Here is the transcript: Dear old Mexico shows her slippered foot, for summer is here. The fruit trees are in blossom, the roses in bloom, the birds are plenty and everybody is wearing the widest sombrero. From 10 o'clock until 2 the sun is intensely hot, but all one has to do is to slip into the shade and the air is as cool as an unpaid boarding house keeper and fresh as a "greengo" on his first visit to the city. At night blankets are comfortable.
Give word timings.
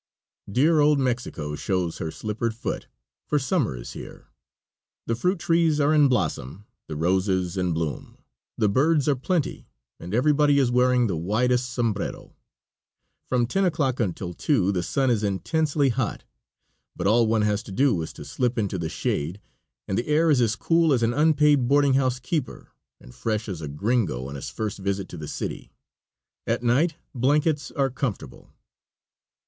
Dear 0.51 0.79
old 0.79 0.97
Mexico 0.97 1.55
shows 1.55 1.99
her 1.99 2.09
slippered 2.09 2.55
foot, 2.55 2.87
for 3.27 3.37
summer 3.37 3.75
is 3.77 3.91
here. 3.91 4.29
The 5.05 5.13
fruit 5.13 5.37
trees 5.37 5.79
are 5.79 5.93
in 5.93 6.07
blossom, 6.07 6.65
the 6.87 6.95
roses 6.95 7.55
in 7.55 7.71
bloom, 7.73 8.17
the 8.57 8.67
birds 8.67 9.07
are 9.07 9.15
plenty 9.15 9.67
and 9.99 10.11
everybody 10.15 10.57
is 10.57 10.71
wearing 10.71 11.05
the 11.05 11.15
widest 11.15 11.69
sombrero. 11.71 12.35
From 13.29 13.45
10 13.45 13.63
o'clock 13.63 13.99
until 13.99 14.33
2 14.33 14.71
the 14.71 14.81
sun 14.81 15.11
is 15.11 15.21
intensely 15.23 15.89
hot, 15.89 16.23
but 16.95 17.05
all 17.05 17.27
one 17.27 17.43
has 17.43 17.61
to 17.61 17.71
do 17.71 18.01
is 18.01 18.11
to 18.13 18.25
slip 18.25 18.57
into 18.57 18.79
the 18.79 18.89
shade 18.89 19.39
and 19.87 19.99
the 19.99 20.07
air 20.07 20.31
is 20.31 20.41
as 20.41 20.55
cool 20.55 20.93
as 20.93 21.03
an 21.03 21.13
unpaid 21.13 21.67
boarding 21.67 21.93
house 21.93 22.17
keeper 22.19 22.69
and 22.99 23.13
fresh 23.13 23.47
as 23.47 23.61
a 23.61 23.67
"greengo" 23.67 24.27
on 24.27 24.33
his 24.33 24.49
first 24.49 24.79
visit 24.79 25.07
to 25.09 25.17
the 25.17 25.27
city. 25.27 25.71
At 26.47 26.63
night 26.63 26.95
blankets 27.13 27.69
are 27.73 27.91
comfortable. 27.91 28.49